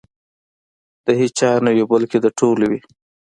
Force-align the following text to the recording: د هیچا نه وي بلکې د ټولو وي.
د 1.05 1.07
هیچا 1.21 1.51
نه 1.65 1.71
وي 1.75 1.83
بلکې 1.91 2.17
د 2.21 2.27
ټولو 2.39 2.63
وي. 2.71 2.79